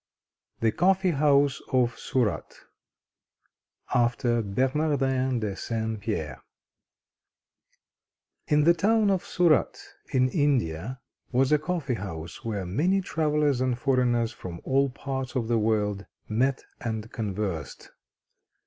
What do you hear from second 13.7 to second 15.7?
foreigners from all parts of the